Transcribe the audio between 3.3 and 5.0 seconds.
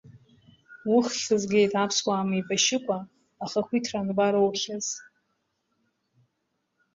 ахақәиҭра анбароухьаз?